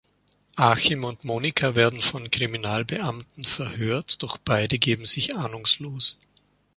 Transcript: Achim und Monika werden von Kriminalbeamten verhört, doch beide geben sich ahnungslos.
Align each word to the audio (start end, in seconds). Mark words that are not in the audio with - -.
Achim 0.57 1.03
und 1.03 1.23
Monika 1.25 1.75
werden 1.75 2.01
von 2.01 2.31
Kriminalbeamten 2.31 3.45
verhört, 3.45 4.23
doch 4.23 4.37
beide 4.39 4.79
geben 4.79 5.05
sich 5.05 5.35
ahnungslos. 5.37 6.17